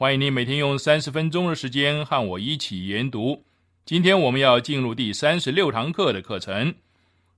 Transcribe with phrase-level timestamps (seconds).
[0.00, 3.44] 欢迎你每天用三十分钟的时间和我一起研读。
[3.84, 6.72] 今天我们要进入第三十六堂课的课程。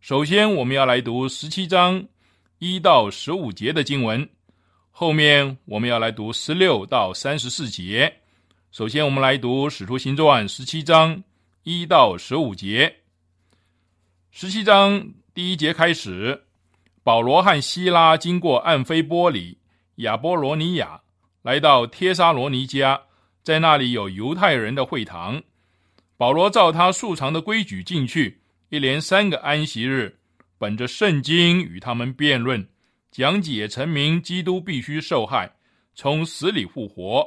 [0.02, 2.04] 首先，我们要来读十七章
[2.58, 4.28] 一到十五节的经文，
[4.90, 8.14] 后面我们要来读十六到三十四节。
[8.70, 11.24] 首先，我们来读《使徒行传》十七章
[11.62, 12.94] 一到十五节。
[14.30, 16.42] 十七章第一节开始，
[17.02, 19.56] 保罗和希拉经过暗菲波里。
[19.96, 21.00] 亚波罗尼亚
[21.42, 23.00] 来到帖沙罗尼迦，
[23.42, 25.42] 在那里有犹太人的会堂。
[26.16, 30.18] 保罗照他素常的规矩进去，一连三个安息日，
[30.58, 32.68] 本着圣经与他们辩论，
[33.10, 35.50] 讲解成明基督必须受害，
[35.94, 37.26] 从死里复活。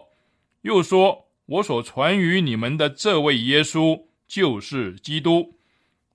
[0.61, 5.57] 又说：“我所传于你们的这位耶稣就是基督。”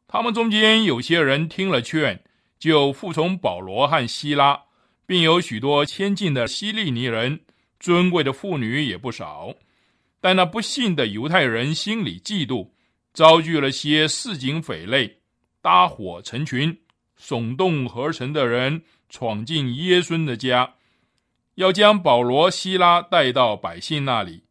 [0.06, 2.22] 他们中间有些人听了劝，
[2.60, 4.62] 就服从保罗和希拉。
[5.04, 7.40] 并有许多谦近的希利尼人，
[7.78, 9.54] 尊贵的妇女也不少。
[10.20, 12.70] 但那不幸的犹太人心里嫉妒，
[13.14, 15.18] 招聚了些市井匪类，
[15.62, 16.76] 搭伙成群，
[17.20, 20.74] 耸动合成的人，闯进耶稣的家，
[21.54, 24.44] 要将保罗、希拉带到百姓那里。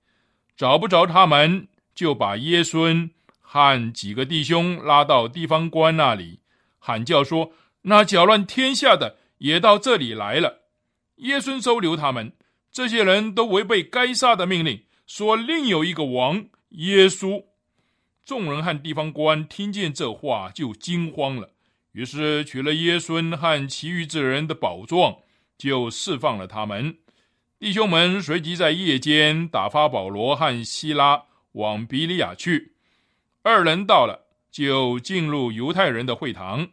[0.56, 6.40] 找不着他们，就把耶稣和几个弟兄拉到地方官那里，
[6.80, 7.52] 喊叫说
[7.84, 10.64] ：“那搅乱天下的！”也到这里来了。
[11.18, 12.34] 耶稣收留他们，
[12.78, 17.44] 这些人都违背该杀的命令，说另有一个王耶稣。
[18.24, 21.50] 众人和地方官听见这话，就惊慌了。
[21.94, 25.18] 于是取了耶稣和其余之人的宝状，
[25.58, 26.96] 就释放了他们。
[27.60, 31.24] 弟兄们随即在夜间打发保罗和希拉
[31.54, 32.74] 往比利亚去。
[33.42, 36.68] 二人到了，就进入犹太人的会堂。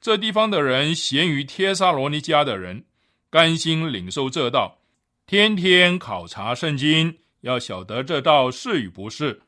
[0.00, 2.86] 这地方的人咸于帖撒罗尼迦的人，
[3.30, 4.78] 甘心领受这道，
[5.26, 9.40] 天天考察圣经，要晓得这道是与不是。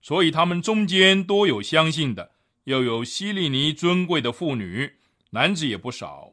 [0.00, 2.30] 所以他们中间多有相信的，
[2.64, 4.92] 又有希利尼尊贵的妇女，
[5.30, 6.32] 男子也不少。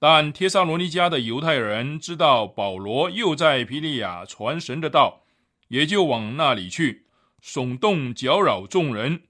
[0.00, 5.22] 但帖撒罗尼迦的犹太人知道保罗又在皮利亚传神的道，
[5.68, 7.06] 也就往那里去，
[7.40, 9.22] 耸动搅扰众人。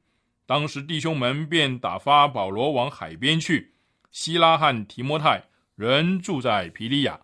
[0.46, 3.74] 当时弟兄们便打发保罗往海边去。
[4.10, 5.44] 希拉和提摩太
[5.74, 7.20] 仍住在皮利亚，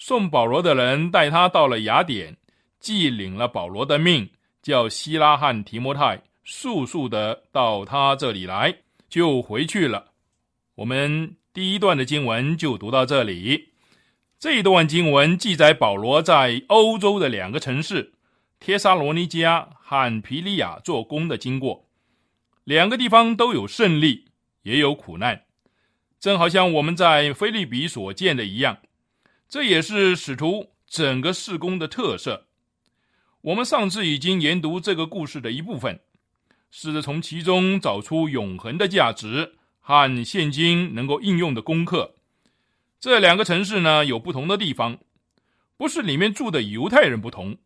[0.00, 2.36] 送保罗的人带他到了雅典，
[2.78, 4.30] 既领了保罗的命，
[4.62, 8.76] 叫希拉汉提摩太速速的到他这里来，
[9.08, 10.12] 就回去了。
[10.76, 13.70] 我们第一段的经文就读到这里。
[14.38, 18.12] 这一段经文记载保罗在欧洲的两个城市
[18.60, 21.88] 帖撒罗尼迦和皮利亚做工的经过，
[22.62, 24.26] 两个地方都有胜利，
[24.62, 25.42] 也有苦难。
[26.20, 28.78] 正好像我们在菲利比所见的一样，
[29.48, 32.46] 这也是使徒整个事工的特色。
[33.40, 36.00] 我们上次已经研读这个故事的一部分，
[36.70, 42.14] 试着从其中找出永恒的价值和现今能够应用的功课。
[43.00, 44.98] 这两个城市呢，有不同的地方，
[45.78, 47.56] 不是里面住的犹太人不同，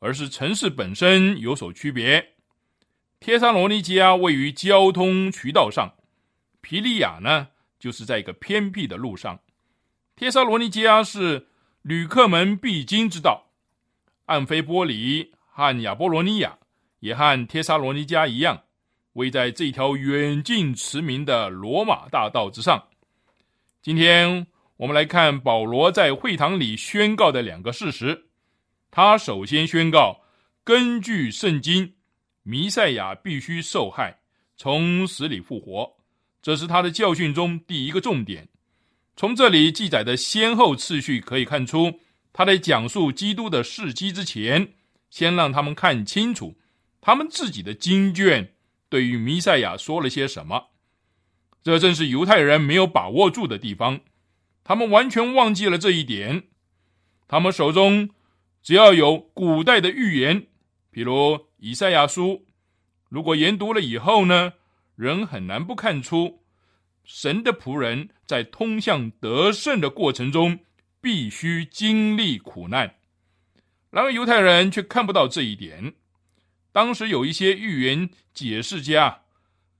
[0.00, 2.34] 而是城市本身有所区别。
[3.20, 5.94] 帖撒罗尼基亚位于交通渠道上，
[6.62, 7.48] 皮利亚呢？
[7.78, 9.38] 就是在一个偏僻的路上，
[10.18, 11.46] 帖撒罗尼迦是
[11.82, 13.52] 旅客们必经之道。
[14.26, 16.58] 暗菲波里和亚波罗尼亚
[16.98, 18.64] 也和帖撒罗尼迦一样，
[19.12, 22.88] 位在这条远近驰名的罗马大道之上。
[23.80, 24.48] 今天
[24.78, 28.26] 我们来看保罗在会堂里宣告的两个事实。
[28.90, 30.22] 他首先宣告，
[30.64, 31.94] 根据圣经，
[32.42, 34.18] 弥赛亚必须受害，
[34.56, 35.96] 从死里复活，
[36.42, 38.48] 这是他的教训中第一个重点。
[39.18, 41.98] 从这里记载的先后次序可以看出，
[42.32, 44.74] 他在讲述基督的事迹之前，
[45.10, 46.56] 先让他们看清楚
[47.00, 48.54] 他们自己的经卷
[48.88, 50.68] 对于弥赛亚说了些什么。
[51.64, 53.98] 这正是犹太人没有把握住的地方，
[54.62, 56.44] 他们完全忘记了这一点。
[57.26, 58.08] 他们手中
[58.62, 60.46] 只要有古代的预言，
[60.92, 62.46] 譬如以赛亚书，
[63.08, 64.52] 如果研读了以后呢，
[64.94, 66.44] 人很难不看出
[67.08, 70.60] 神的仆人在通向得胜的过程中
[71.00, 72.96] 必须经历苦难。
[73.90, 75.94] 然而犹太人却看不到这一点。
[76.70, 79.22] 当时有一些预言解释家，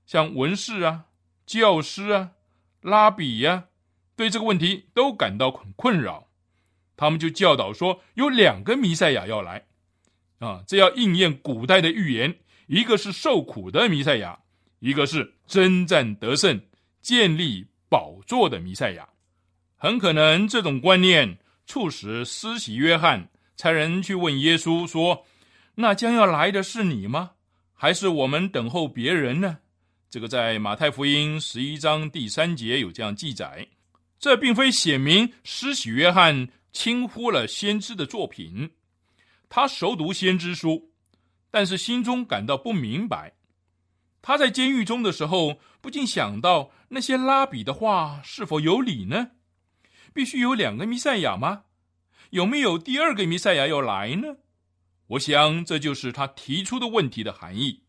[0.05, 1.05] 像文士啊。
[1.45, 2.33] 教师啊，
[2.81, 3.69] 拉比呀，
[4.15, 6.27] 对这个问题都感到很困扰。
[6.95, 9.65] 他们就教导说，有两个弥赛亚要来，
[10.37, 12.37] 啊，这要应验古代的预言：
[12.67, 14.41] 一个是受苦的弥赛亚，
[14.77, 16.61] 一个是征战得胜、
[17.01, 19.07] 建立宝座的弥赛亚。
[19.75, 25.25] 很可能这种观念促使施洗约翰差人去问耶稣说
[25.75, 27.31] ：“那将要来的是你吗？
[27.73, 29.59] 还是我们等候别人呢？”
[30.09, 33.67] 这个在马太福音十一章第三节有这样记载，
[34.19, 38.71] 这并非写明施洗约翰轻忽了先知的作品，
[39.47, 40.91] 他熟读先知书，
[41.51, 43.33] 但是心中感到不明白。
[44.21, 49.31] 他在监狱中的时候，不禁想到那些拉比的话是否有理呢？
[50.13, 51.63] 必须有两个弥赛亚吗？
[52.31, 54.37] 有没有第二个弥赛亚要来呢？
[55.07, 57.83] 我想这就是他提出的问题的含义。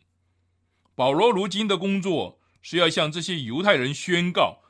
[0.95, 4.61] 保罗如今的工作是要向这些犹太人宣告：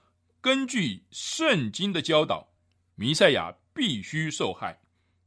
[0.41, 2.49] 根据圣经的教导，
[2.95, 4.81] 弥赛亚必须受害，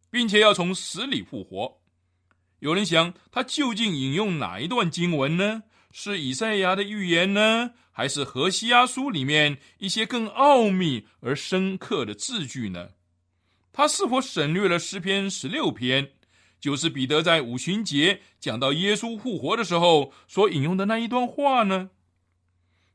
[0.10, 1.82] 并且要从死里复活。
[2.60, 5.64] 有人想，他究竟引用哪一段经文呢？
[5.96, 12.90] 是以赛亚的预言呢，还是何西阿书里面一些更奥秘而深刻的字句呢？
[13.72, 16.10] 他是否省略了诗篇十六篇？
[16.60, 21.92] 就是彼得在五旬节讲到耶稣复活的时候所引用的那一段话呢？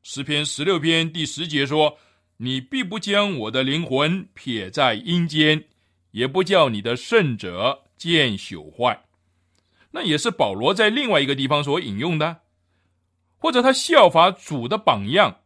[0.03, 1.99] 诗篇十六篇第十节说
[2.39, 5.65] ：“你必不将我的灵魂撇在阴间，
[6.11, 9.05] 也不叫你的圣者见朽坏。”
[9.93, 12.41] 那也是保罗在另外一个地方所引用的，
[13.39, 15.39] 或者他效法主的榜样，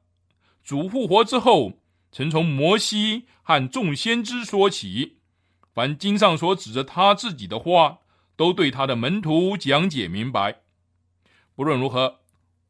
[0.64, 1.74] 主复活之后，
[2.10, 5.18] 曾从摩西和众先知说起，
[5.72, 7.98] 凡经上所指着他自己的话。
[8.34, 10.62] 都对他的门徒讲解明白。
[11.54, 12.20] 不论如何，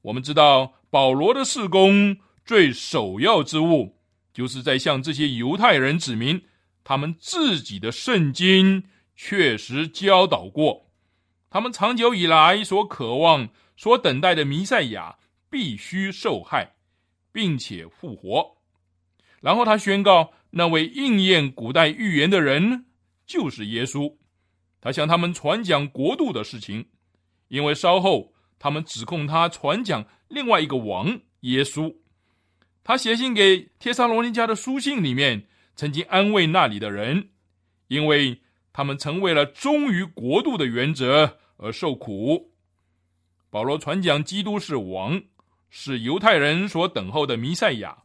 [0.02, 3.96] 我们知道保罗的事工最首要之物，
[4.34, 6.42] 就是在向这些犹太人指明，
[6.82, 8.84] 他们自己的圣经
[9.14, 10.90] 确实教导过，
[11.48, 15.18] 他们长久以来所渴望、所等待的弥赛亚
[15.50, 16.74] 必须受害，
[17.32, 18.56] 并且复活。
[19.40, 22.86] 然后他宣告，那位应验古代预言的人
[23.26, 24.16] 就是耶稣。
[24.80, 26.86] 他向他们传讲国度的事情，
[27.48, 31.96] 因为稍后他们指控他传讲另外一个王耶稣。
[32.84, 37.30] 他写信给帖撒罗尼迦的书信里面，曾经安慰那里的人，
[37.88, 38.40] 因为
[38.72, 42.51] 他们成为了忠于国度的原则而受苦。
[43.52, 45.20] 保罗传讲基督是王，
[45.68, 48.04] 是犹太人所等候的弥赛亚。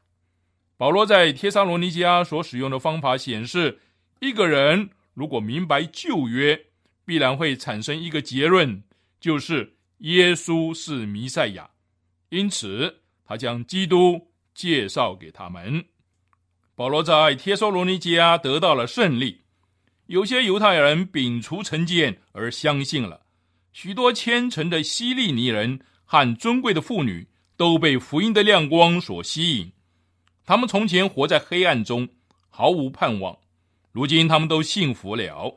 [0.76, 3.80] 保罗在帖撒罗尼迦所使用的方法显示，
[4.20, 6.66] 一个人如果明白旧约。
[7.06, 8.84] 必然会产生一个结论，
[9.22, 11.70] 就是耶稣是弥赛亚，
[12.28, 15.86] 因此他将基督介绍给他们。
[16.76, 19.44] 保罗在帖撒罗尼迦得到了胜利，
[20.08, 23.22] 有些犹太人摒除成见而相信了，
[23.80, 29.72] 许多虔诚的希利尼人和尊贵的妇女都被福音的亮光所吸引。
[30.44, 32.10] 他们从前活在黑暗中，
[32.50, 33.38] 毫无盼望，
[33.92, 35.24] 如今他们都幸福了。《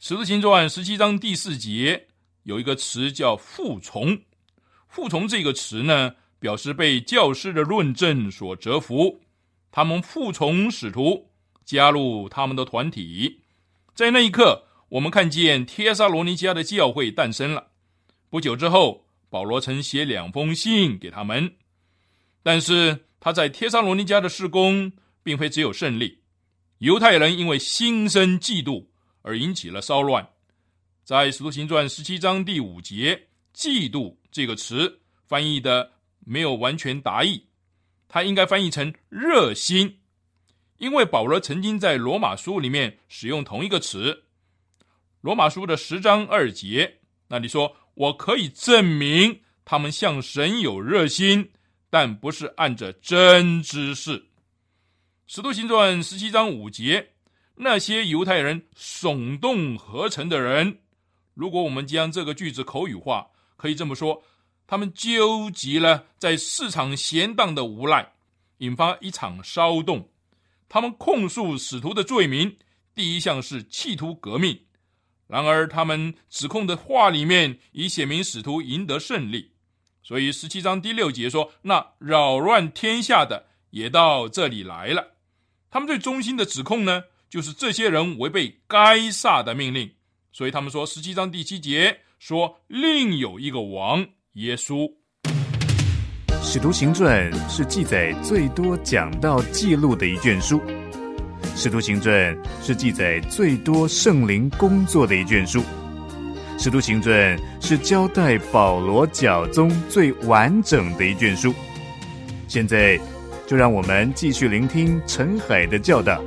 [0.00, 2.08] 十字行传》十七章第四节
[2.42, 4.18] 有一个词叫“服从
[4.90, 9.20] ”，“服从”这个词呢，表示被教师的论证所折服。
[9.70, 11.30] 他们服从使徒，
[11.64, 13.40] 加入他们的团体。
[13.94, 17.68] 在那一刻，我们看见帖撒罗尼迦的教会诞生了。
[18.30, 21.54] 不久之后，保罗曾写两封信给他们，
[22.42, 26.20] 但是他在帖撒罗尼迦的事工并非只有胜利。
[26.78, 28.86] 犹太人因为心生嫉妒。
[29.26, 30.28] 而引起了骚乱，
[31.02, 35.90] 在《使徒行传》十七章第五节嫉妒这个词翻译的
[36.26, 37.42] 没有完全达意，
[38.06, 40.00] 它应该翻译成热心，
[40.76, 44.23] 因为保罗曾经在罗马书里面使用同一个词。
[45.24, 51.50] 罗马书的十章二节那里说：“我可以证明他们向神有热心，
[51.88, 54.26] 但不是按着真知识。”
[55.26, 57.12] 使徒行传十七章五节，
[57.54, 60.80] 那些犹太人耸动合成的人，
[61.32, 63.26] 如果我们将这个句子口语化，
[63.56, 64.22] 可以这么说：
[64.66, 68.12] 他们纠集了在市场闲荡的无赖，
[68.58, 70.06] 引发一场骚动。
[70.68, 72.54] 他们控诉使徒的罪名，
[72.94, 74.63] 第一项是企图革命。
[75.34, 79.50] 然而，他们指控的话里面已写明使徒赢得胜利，
[80.00, 85.14] 所以十七章第六节说：“那扰乱天下的也到这里来了。”
[85.72, 89.90] 他们最中心的指控呢，就是这些人违背该撒的命令，
[90.30, 94.88] 所以他们说十七章第七节说另有一个王耶稣。
[96.44, 100.62] 使徒行传是记载最多讲到记录的一卷书，
[101.54, 105.62] 使徒行传是记载最多圣灵工作的一卷书，
[106.58, 111.54] 使徒行传是交代保罗教宗最完整的一卷书。
[112.48, 112.98] 现在。
[113.46, 116.18] 就让我们继续聆听陈海的教导，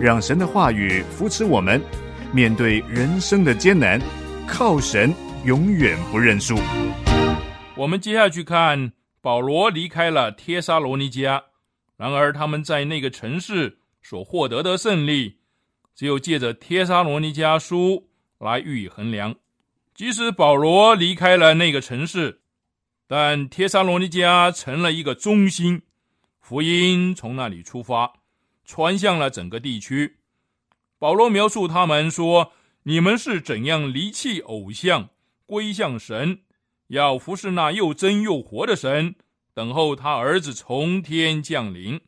[0.00, 1.78] 让神的话语扶持我们，
[2.32, 4.00] 面对人生的艰难，
[4.48, 5.14] 靠神
[5.44, 6.58] 永远不认输。
[7.76, 11.42] 我们接下去看保罗离开了帖撒罗尼迦，
[11.98, 15.38] 然而他们在那个城市所获得的胜利，
[15.94, 19.36] 只有借着帖撒罗尼迦书来予以衡量。
[19.94, 22.40] 即使保罗离开了那个城市，
[23.06, 25.82] 但帖撒罗尼迦成了一个中心。
[26.40, 28.14] 福音从那里出发，
[28.64, 30.16] 传向了整个地区。
[30.98, 32.52] 保罗描述他们说
[32.84, 35.10] ：“你们是怎样离弃偶像，
[35.46, 36.40] 归向神，
[36.88, 39.14] 要服侍那又真又活的神，
[39.54, 42.00] 等候他儿子从天降临。”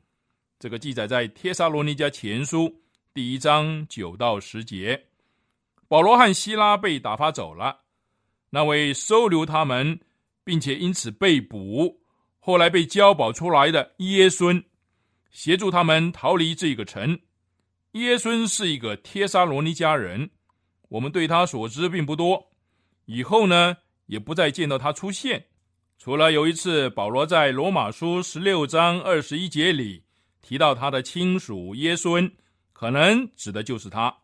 [0.63, 2.69] 这个记载在《帖撒罗尼迦前书》
[3.13, 5.07] 第一章九到十节。
[5.89, 7.81] 保罗和希拉被打发走了，
[8.51, 9.99] 那位收留他们，
[10.45, 12.01] 并且因此被捕。
[12.39, 14.65] 后来被交保出来的耶孙，
[15.33, 17.19] 协助他们逃离这个城。
[17.95, 20.31] 耶孙是一个帖撒罗尼迦人，
[20.91, 22.53] 我们对他所知并不多。
[23.07, 25.47] 以后呢，也不再见到他出现。
[25.99, 30.02] 除了有一次，保罗在罗马书十六章二十一节里
[30.43, 32.31] 提到他的亲属耶孙，
[32.73, 34.15] 可能指的就是他。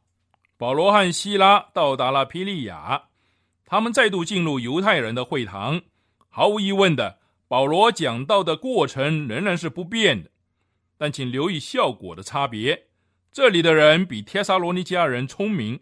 [0.57, 3.05] 保罗和希拉到达了皮利亚，
[3.65, 5.81] 他们再度进入犹太人的会堂，
[6.29, 7.19] 毫无疑问的。
[7.47, 10.31] 保罗讲道的过程仍然是不变的，
[10.99, 12.89] 但请留意效果的差别。
[13.33, 15.81] 这里的人比帖撒罗尼迦人聪明，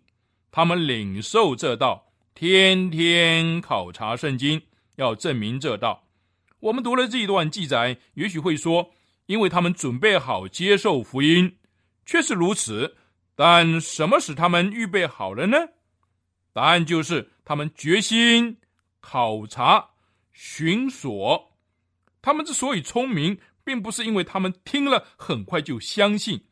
[0.52, 4.62] 他们领受这道，天天考察圣经，
[4.96, 6.04] 要证明这道。
[6.60, 8.90] 我们读了这一段记载，也许会说，
[9.26, 11.58] 因为他们准备好接受福音，
[12.04, 12.96] 确实如此。
[13.34, 15.58] 但什么使他们预备好了呢？
[16.54, 18.56] 答案就是他们决心
[19.00, 19.90] 考察、
[20.32, 21.52] 寻索。
[22.22, 26.46] 他们之所以聪明，并不是因为他们听了很快就相信，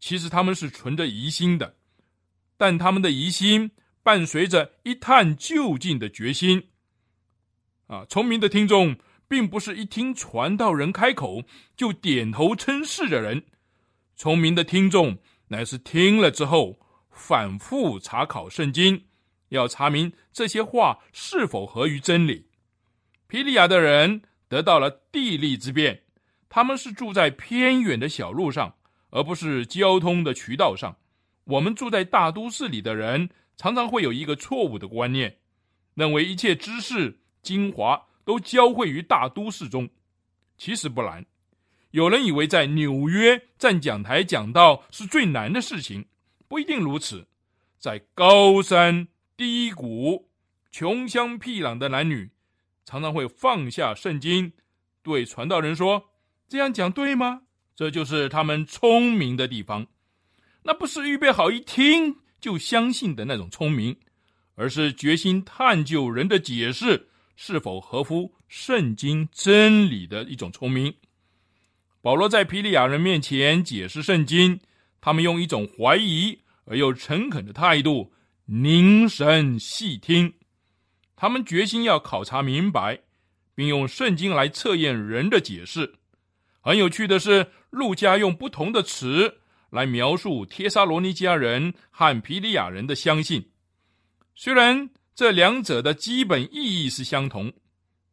[0.00, 1.76] 其实他们是存着疑心的，
[2.56, 3.70] 但他们的疑心
[4.02, 6.70] 伴随着一探究竟的决心。
[7.88, 8.96] 啊，聪明的听众
[9.32, 11.42] 并不是一听传道人开口
[11.74, 13.42] 就点头称是的人，
[14.14, 15.16] 聪明的听众
[15.48, 16.78] 乃是听了之后
[17.10, 19.06] 反复查考圣经，
[19.48, 22.46] 要查明这些话是否合于真理。
[23.26, 24.20] 皮利亚的人。
[24.50, 26.02] 得到了地利之便，
[26.50, 28.74] 他们是住在偏远的小路上，
[29.08, 30.94] 而不是交通的渠道上。
[31.44, 35.38] 我们住在大都市里的人，常常会有一个错误的观念，
[35.94, 39.88] 认为一切知识精华都交汇于大都市中。
[40.56, 41.24] 其实不然，
[41.90, 46.06] 有人以为在纽约站讲台讲道是最难的事情，
[46.48, 47.26] 不一定如此。
[47.78, 50.28] 在高山低谷、
[50.70, 52.30] 穷乡僻壤的男女。
[52.84, 54.52] 常常会放下圣经，
[55.04, 56.10] 对传道人说
[56.48, 57.42] ：“这样讲对吗？”
[57.76, 59.86] 这就是他们聪明的地方。
[60.64, 63.96] 那不是预备好一听就相信的那种聪明，
[64.56, 70.94] 而是决心探究人的解释是否合乎圣经真理的一种聪明。
[72.00, 74.60] 保罗在皮利亚人面前解释圣经，
[75.00, 78.12] 他们用一种怀疑而又诚恳的态度
[78.46, 80.34] 凝神细听。
[81.14, 83.00] 他们决心要考察明白，
[83.54, 85.94] 并用圣经来测验人的解释。
[86.60, 89.38] 很有趣的是，路加用不同的词
[89.70, 93.50] 来描述帖撒罗尼迦人和皮利亚人的相信。
[94.34, 97.52] 虽然这两者的基本意义是相同，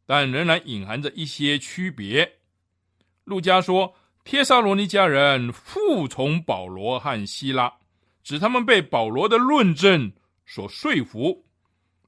[0.06, 2.30] 但仍然隐含着一些区别。
[3.24, 7.72] 路加说，帖撒罗尼迦人服从保罗和希拉，
[8.22, 10.12] 指他们被保罗的论证
[10.44, 11.46] 所说服。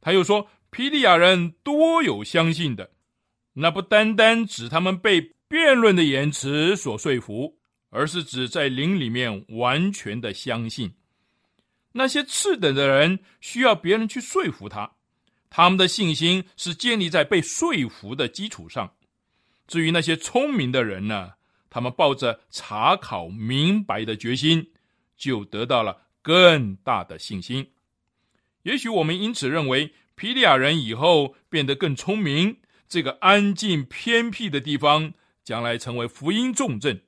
[0.01, 2.91] 他又说，皮利亚人多有相信的，
[3.55, 7.59] 那不单单指他们被辩论的言辞所说服，
[7.91, 10.93] 而是指在灵里面完全的相信。
[11.93, 14.93] 那些次等的人需要别人去说服他，
[15.51, 18.95] 他们的信心是建立在被说服的基础上。
[19.67, 21.35] 至于那些聪明的人呢，
[21.71, 24.73] 他们抱着查考明白的决心，
[25.17, 27.73] 就得到了更大的信心。
[28.63, 32.59] 也许我们因此认为，皮利亚人以后变得更聪明，
[32.89, 37.03] 这个安静偏僻的地方将来成为福音重镇，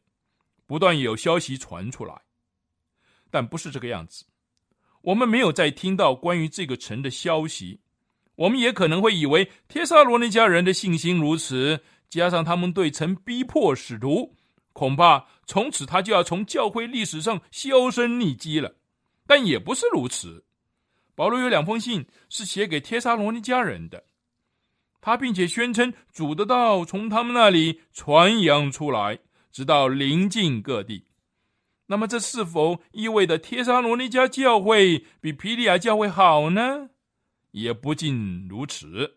[0.67, 2.23] 不断有消息传出来，
[3.31, 4.25] 但不是这个样子。
[5.05, 7.81] 我们没有再听到关于这个城的消息，
[8.37, 14.35] 我们也可能会以为帖撒罗尼迦人的信心如此，加上他们对曾逼迫使徒，
[14.73, 18.77] 恐怕从此他就要从教会历史上销声匿迹了。
[19.27, 20.45] 但也不是如此。
[21.15, 24.05] 保罗有两封信是写给帖撒罗尼迦人的，
[25.03, 29.19] 他并且宣称主的道从他们那里传扬出来，
[29.53, 31.05] 直到临近各地。
[31.87, 36.89] 那么，这是否意味着帖撒罗尼迦教会比皮利亚教会好呢？
[37.51, 39.17] 也不尽如此。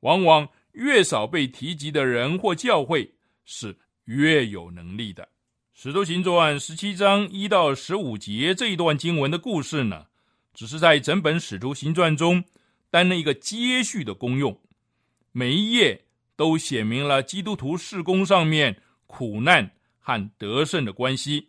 [0.00, 5.28] 往往越少被提及的人或教会，是越有能力的。
[5.72, 10.06] 使徒行传十七章一到十五节这一段经文的故事呢，
[10.52, 12.44] 只是在整本使徒行传中
[12.90, 14.56] 担任一个接续的功用。
[15.32, 16.04] 每一页
[16.36, 19.68] 都写明了基督徒事工上面苦难
[19.98, 21.48] 和得胜的关系。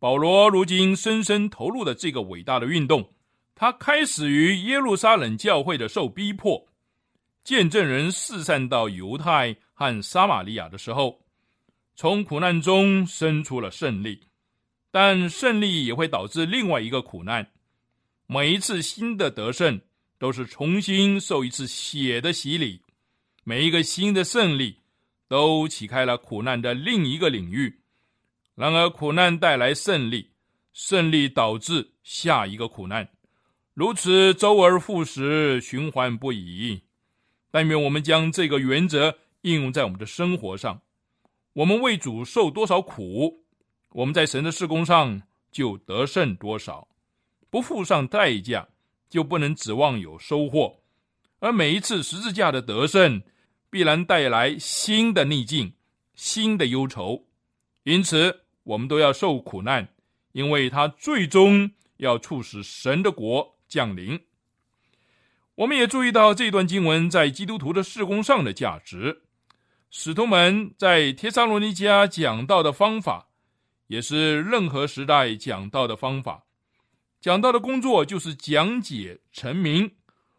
[0.00, 3.12] 保罗如今深深投入的这个伟大的运动，
[3.56, 6.68] 他开始于耶路撒冷教会的受逼迫，
[7.42, 11.20] 见证人四散到犹太和撒玛利亚的时候，
[11.96, 14.28] 从苦难中生出了胜利，
[14.92, 17.50] 但胜利也会导致另外一个苦难。
[18.26, 19.80] 每一次新的得胜，
[20.16, 22.80] 都是重新受一次血的洗礼；
[23.42, 24.76] 每一个新的胜利，
[25.26, 27.80] 都启开了苦难的另一个领域。
[28.58, 30.32] 然而，苦难带来胜利，
[30.72, 33.08] 胜利导致下一个苦难，
[33.72, 36.82] 如此周而复始，循环不已。
[37.52, 40.82] 但愿我们将这个原则应用在我们的生活上。
[41.52, 43.44] 我们为主受多少苦，
[43.90, 46.88] 我们在神的事工上就得胜多少。
[47.50, 48.66] 不付上代价，
[49.08, 50.80] 就不能指望有收获。
[51.38, 53.22] 而每一次十字架的得胜，
[53.70, 55.72] 必然带来新的逆境、
[56.16, 57.24] 新的忧愁。
[57.84, 58.40] 因此。
[58.68, 59.88] 我们都要受苦难，
[60.32, 64.20] 因为他最终要促使神的国降临。
[65.54, 69.22] 我们也注意到这段经文在基督徒的事工上的价值。
[69.90, 73.30] 使徒们在帖撒罗尼迦讲道的方法，
[73.86, 76.44] 也是任何时代讲道的方法。
[77.22, 79.92] 讲道的工作就是讲解、陈明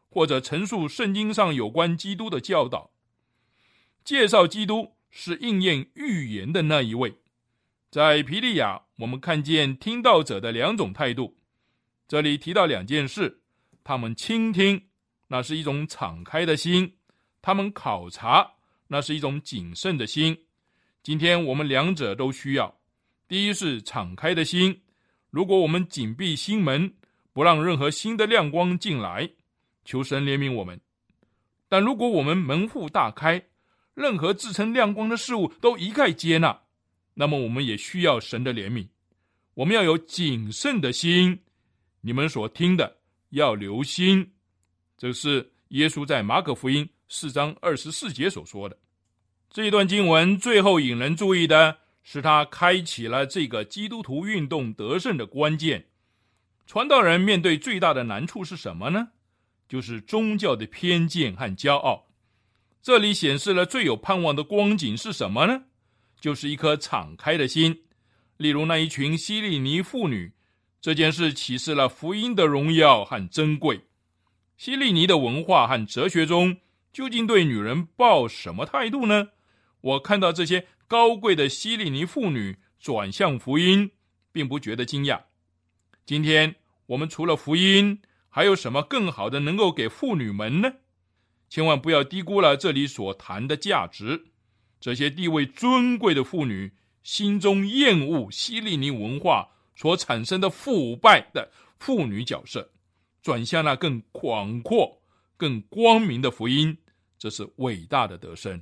[0.07, 2.91] 或者陈述圣经上有关基督的教导，
[4.03, 7.15] 介绍基督是应验预言的那一位。
[7.91, 11.35] 在皮利亚，我们看见听到者的两种态度。
[12.07, 13.41] 这里提到两件事：
[13.83, 14.79] 他们倾听，
[15.27, 16.87] 那是一种敞开的心；
[17.41, 18.47] 他们考察，
[18.89, 20.37] 那是一种谨慎的心。
[21.01, 22.79] 今天我们两者都需要。
[23.27, 24.83] 第一是敞开的心，
[25.31, 26.93] 如果我们紧闭心门，
[27.33, 29.27] 不让任何新的亮光进来，
[29.83, 30.77] 求神怜悯我们；
[31.67, 33.43] 但如果我们门户大开，
[33.95, 36.61] 任何自称亮光的事物都一概接纳。
[37.19, 38.87] 那么我们也需要神的怜悯，
[39.53, 41.37] 我们要有谨慎的心。
[41.99, 42.95] 你们所听的
[43.31, 44.25] 要留心，
[44.97, 48.77] 这是耶稣在马可福音四章二十四节所说的。
[49.49, 55.87] 这一段经文最后引人注意的是，他开启了这个基督徒运动得胜的关键。
[56.65, 59.09] 传道人面对最大的难处是什么呢？
[59.67, 62.07] 就是宗教的偏见和骄傲。
[62.81, 65.65] 这里显示了最有盼望的光景是什么呢？
[66.19, 67.83] 就是一颗敞开的心，
[68.37, 70.33] 例如那一群希利尼妇女，
[70.81, 73.81] 这件事启示了福音的荣耀和珍贵。
[74.57, 76.57] 希利尼的文化和哲学中，
[76.91, 79.29] 究竟对女人抱什么态度呢？
[79.81, 83.91] 我看到这些高贵的希利尼妇女转向福音，
[84.31, 85.21] 并不觉得惊讶。
[86.05, 86.55] 今天
[86.87, 90.73] 我们除了福音，还有什么更好的能够给妇女们呢？
[91.49, 94.28] 千万不要低估了这里所谈的价值。
[94.79, 96.71] 这些地位尊贵的妇女
[97.03, 102.69] 心中厌恶希利尼文化所产生的腐败的妇女角色，
[103.21, 105.01] 转向那更广阔、
[105.37, 106.77] 更光明的福音，
[107.17, 108.61] 这是伟大的得胜。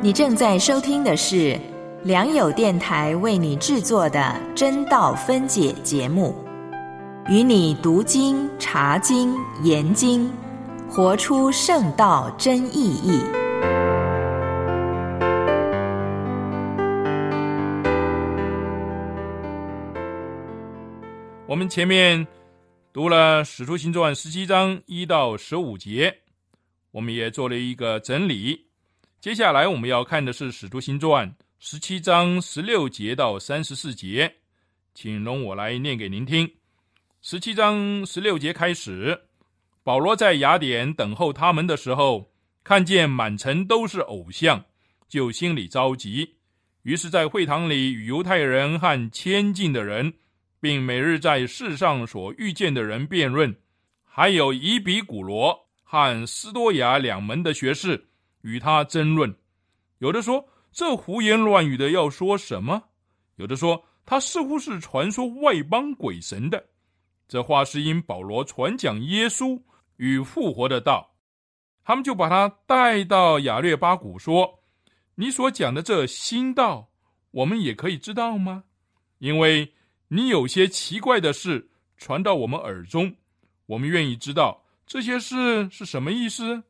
[0.00, 1.56] 你正在收听的是
[2.02, 6.34] 良友电台为你制作的真道分解节目，
[7.28, 10.28] 与你读经、查经、研经，
[10.94, 13.18] 活出圣道真意义。
[21.46, 22.26] 我们前面
[22.92, 26.14] 读了《使徒行传》十七章一到十五节，
[26.90, 28.66] 我们也做了一个整理。
[29.18, 31.26] 接下来我们要看的是《使徒行传》
[31.58, 34.30] 十七章十六节到三十四节，
[34.94, 36.46] 请容我来念给您听。
[37.22, 39.18] 十七章十六节开始，
[39.82, 44.64] 保罗在雅典等候他们的时候，看见满城都是偶像，
[45.08, 46.36] 就心里着急，
[46.82, 50.14] 于是，在会堂里与犹太人和亲近的人。
[50.60, 53.52] 并每日在世上所遇见的人辩论，
[54.04, 58.06] 还有以比古罗和斯多亚两门的学士
[58.42, 59.34] 与他争论。
[59.98, 62.80] 有的说这胡言乱语的要说什么？
[63.34, 66.64] 有的说他似乎是传说外邦鬼神的。
[67.26, 69.60] 这话是因保罗传讲耶稣
[70.02, 71.14] 与复活的道，
[71.84, 74.62] 他们就把他带到雅略巴谷，说
[75.14, 76.90] ：“你所讲的这新道，
[77.30, 78.64] 我们也可以知道吗？
[79.18, 79.72] 因为。”
[80.14, 83.16] 你有些奇怪的事传到我们耳中，
[83.64, 86.64] 我们愿意知道这些事是什么意思。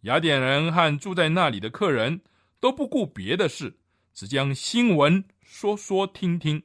[0.00, 2.22] 雅典人和住在那里的客人
[2.60, 3.76] 都不顾别的事，
[4.14, 6.62] 只将新闻说说听听。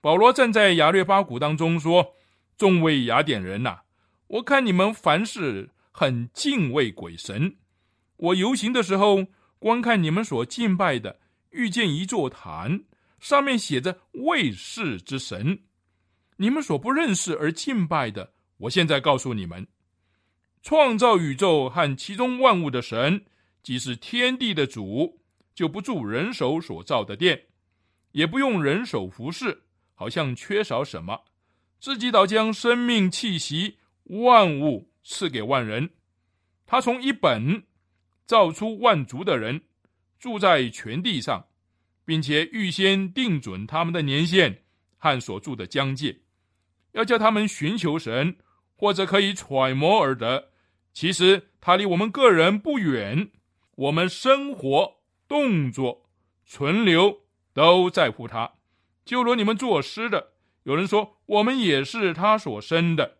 [0.00, 2.16] 保罗站在雅略巴谷当中说
[2.58, 3.82] ：“众位雅典人呐，
[4.26, 7.56] 我看你们凡事很敬畏鬼神。
[8.16, 9.26] 我游行的时候，
[9.58, 12.84] 观看你们所敬拜的，遇见一座坛。”
[13.20, 15.60] 上面写着“卫士之神”，
[16.36, 19.66] 你们所不认识而敬拜的，我现在告诉你们：
[20.62, 23.24] 创造宇宙和其中万物的神，
[23.62, 25.20] 即是天地的主，
[25.54, 27.44] 就不住人手所造的殿，
[28.12, 29.62] 也不用人手服侍，
[29.94, 31.22] 好像缺少什么，
[31.80, 35.90] 自己倒将生命气息万物赐给万人。
[36.66, 37.64] 他从一本
[38.26, 39.62] 造出万族的人，
[40.18, 41.46] 住在全地上。
[42.06, 44.62] 并且预先定准他们的年限
[44.98, 46.18] 和所住的疆界，
[46.92, 48.36] 要叫他们寻求神，
[48.76, 50.50] 或者可以揣摩而得。
[50.92, 53.30] 其实他离我们个人不远，
[53.76, 56.10] 我们生活、动作、
[56.44, 57.22] 存留
[57.54, 58.52] 都在乎他。
[59.04, 63.16] 就如你们作诗的，有人说我们也是他所生的。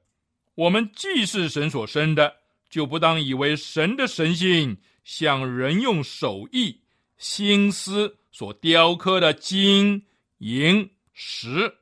[0.55, 2.37] 我们既是神所生的，
[2.71, 6.81] 就不当以为神的神性像人用手艺、
[7.17, 8.17] 心思。
[8.37, 10.07] 所雕刻的金
[10.39, 11.77] 银石，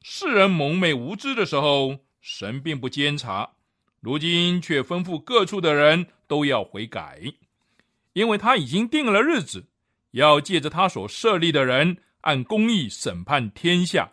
[0.00, 3.56] 世人蒙昧无知的时候，神并不监察；
[4.00, 7.20] 如今却吩咐各处的人都要悔改，
[8.14, 9.66] 因为他已经定了日子，
[10.12, 14.10] 要借着他所设立的人按公义审判天下，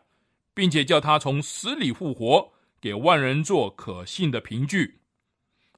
[0.53, 2.52] 并且叫他从死里复活，
[2.83, 4.99] 给万人做可信的凭据。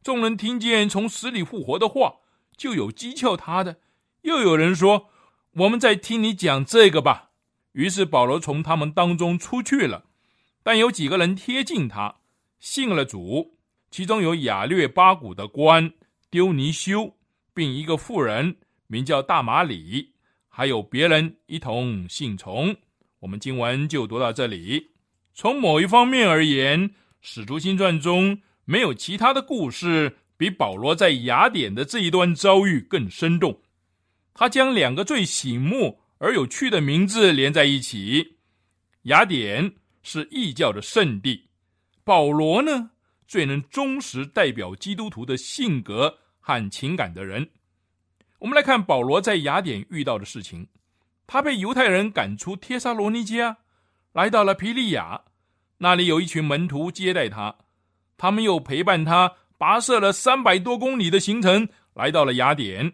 [0.02, 2.16] 众人听见从死里复活的话，
[2.58, 3.76] 就有讥诮他的；
[4.24, 5.12] 又有人说。
[5.58, 7.30] 我们在听你讲这个吧。
[7.74, 10.06] 于是保罗从他们当中出去了，
[10.64, 12.16] 但有几个人贴近他，
[12.60, 13.56] 信了主，
[13.92, 15.94] 其中有亚略巴谷的官
[16.32, 17.16] 丢尼修，
[17.54, 20.16] 并一个妇人名叫大马里，
[20.50, 22.76] 还有别人一同信从。
[23.20, 24.95] 我们经文就读到这里。
[25.38, 33.62] 从某一方面而言，《使徒行传》中没有其他的故事比保罗在雅典的这一段遭遇更生动。
[34.34, 38.38] 他将两个最醒目而有趣的名字连在一起。
[39.04, 41.50] 雅典是异教的圣地，
[42.06, 42.92] 保罗呢，
[43.28, 47.50] 最能忠实代表基督徒的性格和情感的人。
[48.40, 50.70] 我们来看保罗在雅典遇到的事情。
[51.28, 53.58] 他被犹太人赶出帖撒罗尼迦，
[54.16, 55.24] 来到了皮利亚，
[55.80, 57.54] 那里有一群门徒接待他，
[58.16, 62.94] 他们又陪伴他跋涉了三百多公里的行程，来到了雅典。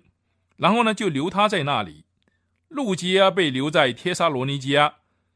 [0.57, 2.05] 然后呢，就留他在那里。
[2.69, 4.93] 路基亚被留在帖撒罗尼迦，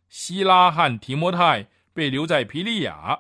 [0.09, 3.19] 希拉和提摩太被留在皮利亚。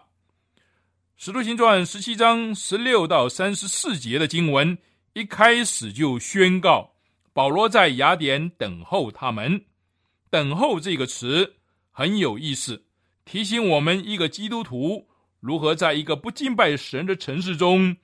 [1.15, 4.75] 使徒行传十七章十六到三十四节的经文，
[5.13, 6.93] 一开始就宣告
[7.31, 9.65] 保罗在雅典等候他们。
[10.31, 11.57] 等候这个词
[11.97, 12.83] 很有意思，
[13.23, 15.07] 提醒我们一个基督徒
[15.39, 17.95] 如何在一个不敬拜神的城市中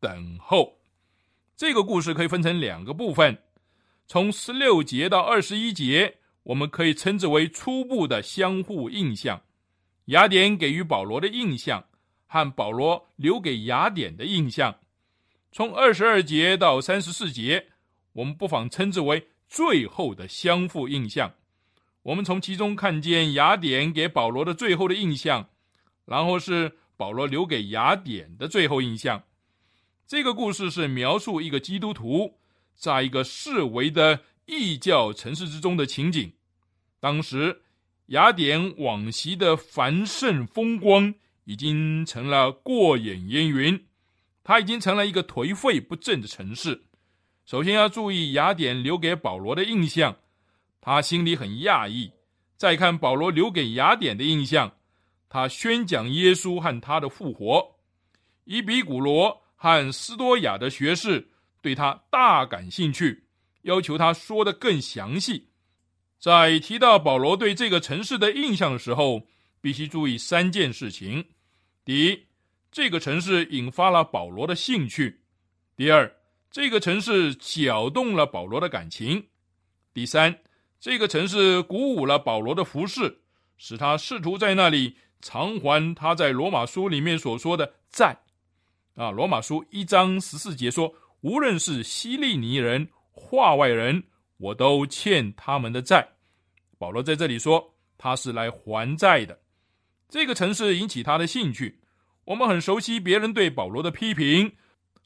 [0.00, 0.80] 等候。
[1.56, 3.38] 这个故事可以分成两个部分。
[4.08, 9.40] 从十六节到二十一节，我们可以称之为初步的相互印象。
[10.06, 11.84] 雅典给予保罗的印象
[12.26, 14.74] 和保罗留给雅典的印象，
[15.52, 17.68] 从二十二节到三十四节，
[18.12, 21.32] 我们不妨称之为最后的相互印象。
[22.06, 25.48] 我们从其中看见雅典给保罗的最后的印象，
[26.04, 29.24] 然后是保罗留给雅典的最后印象。
[30.06, 32.38] 这个故事是描述一个基督徒
[32.76, 36.32] 在一个世为的异教城市之中的情景。
[37.00, 37.62] 当时，
[38.06, 43.84] 雅典往昔的繁盛风光已经成了过眼烟云，
[44.44, 46.84] 它已经成了一个颓废不振的城市。
[47.44, 50.16] 首先要注意雅典留给保罗的印象，
[50.86, 52.12] 他心里很讶异。
[52.56, 54.72] 再看保罗留给雅典的印象，
[55.28, 57.74] 他宣讲耶稣和他的复活。
[58.44, 59.42] 伊比古罗。
[59.58, 61.26] 和斯多亚的学士
[61.62, 63.24] 对他大感兴趣，
[63.62, 65.48] 要求他说的更详细。
[66.20, 69.26] 在提到保罗对这个城市的印象的时候，
[69.62, 71.24] 必须注意三件事情：
[71.86, 72.26] 第一，
[72.70, 75.10] 这个城市引发了保罗的兴趣；
[75.74, 76.14] 第二，
[76.50, 79.18] 这个城市搅动了保罗的感情；
[79.94, 80.38] 第三，
[80.86, 83.18] 这个城市鼓舞了保罗的服饰，
[83.56, 88.16] 使他试图在那里偿还他在罗马书里面所说的债。
[88.94, 94.04] 啊，罗马书一章十四节说：“无论是希利尼人、化外人，
[94.36, 96.08] 我都欠他们的债。”
[96.78, 99.40] 保罗在这里说，他是来还债的。
[100.08, 101.80] 这个城市引起他的兴趣。
[102.26, 104.52] 我们很熟悉别人对保罗的批评，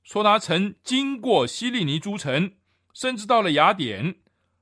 [0.03, 2.53] 说他曾经过希利尼诸城，
[2.93, 4.17] 甚至到了雅典。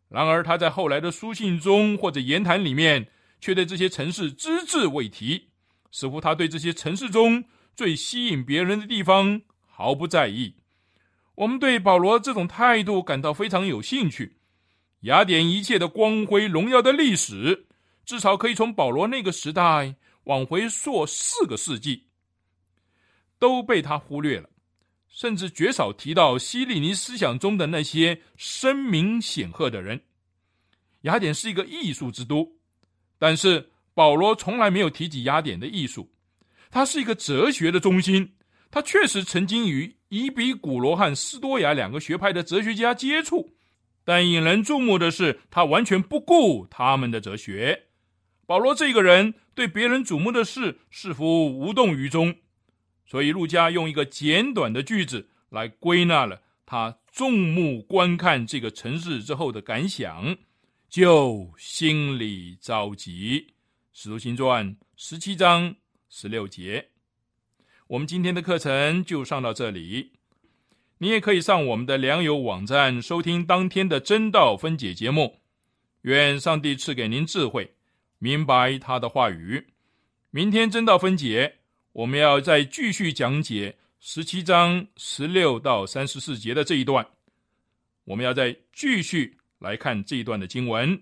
[0.09, 3.09] 然而他在后来的书信中或者言谈里面，
[3.40, 5.49] 却对这些城市只字未提，
[5.90, 7.44] 似乎他对这些城市中。
[7.77, 10.57] 最吸引别人的地方毫不在意。
[11.37, 14.38] 我们对保罗这种态度感到非常有兴趣。
[15.03, 17.68] 雅典一切的光辉荣耀的历史，
[18.05, 19.94] 至少可以从保罗那个时代
[20.25, 22.09] 往回溯四个世纪，
[23.38, 24.51] 都被他忽略了，
[25.09, 30.01] 甚至绝少提到希利尼思想中的那些声名显赫的人。
[31.03, 32.53] 雅典是一个艺术之都，
[33.18, 36.12] 但是保罗从来没有提及雅典的艺术。
[36.71, 38.35] 它是一个哲学的中心，
[38.71, 43.57] 他确实曾经与伊比古罗和斯多亚两个学派的哲学家接触，
[44.05, 47.85] 但引人注目的是，他完全不顾他们的哲学。
[48.44, 52.35] 保罗这个人对别人瞩目的事似乎无动于衷，
[53.09, 60.37] 所以陆家用一个简短的句子来归纳了他众目观看这个城市之后的感想，
[60.88, 63.55] 就心里着急。
[63.92, 65.75] 使徒行传十七章。
[66.11, 66.88] 十六节，
[67.88, 70.12] 我们今天的课程就上到这里。
[70.97, 75.40] 你也可以上我们的良友网站收听当天的真道分解节目。
[76.01, 77.75] 愿上帝赐给您智慧，
[78.18, 79.66] 明白他的话语。
[80.31, 81.58] 明天真道分解，
[81.98, 87.04] 我们要再继续讲解十七章十六到三十四节的这一段。
[88.04, 90.96] 我们要再继续来看这一段的经文。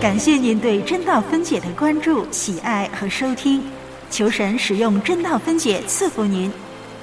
[0.00, 3.60] 感谢您对真道分解的关注、喜爱和收听，
[4.08, 6.52] 求神使用真道分解赐福您。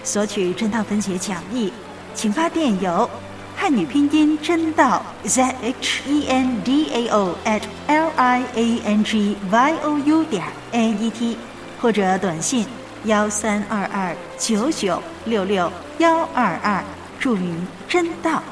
[0.05, 1.69] 索取真道分解讲义，
[2.13, 3.09] 请发电邮
[3.57, 9.97] 汉语拼音真道 z h e n d a o at l i a n g y o
[9.97, 11.37] u 点 n e t
[11.81, 12.65] 或者短信
[13.05, 16.83] 幺三二二九九六六幺二二，
[17.19, 18.43] 注明真道，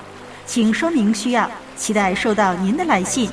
[0.45, 3.29] 请说明需要，期待收到您的来信。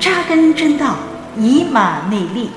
[0.00, 0.96] 扎根真道，
[1.36, 2.50] 以马内利。